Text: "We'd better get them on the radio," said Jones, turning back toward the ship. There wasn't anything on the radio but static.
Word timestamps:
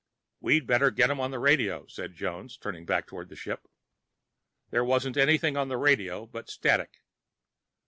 "We'd 0.39 0.65
better 0.65 0.89
get 0.89 1.09
them 1.09 1.19
on 1.19 1.29
the 1.29 1.37
radio," 1.37 1.85
said 1.85 2.15
Jones, 2.15 2.57
turning 2.57 2.87
back 2.87 3.05
toward 3.05 3.29
the 3.29 3.35
ship. 3.35 3.67
There 4.71 4.83
wasn't 4.83 5.15
anything 5.15 5.55
on 5.55 5.67
the 5.67 5.77
radio 5.77 6.25
but 6.25 6.49
static. 6.49 7.01